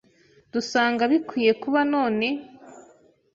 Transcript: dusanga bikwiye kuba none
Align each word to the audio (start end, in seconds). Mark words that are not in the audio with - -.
dusanga 0.53 1.03
bikwiye 1.11 1.51
kuba 1.61 1.79
none 1.93 2.27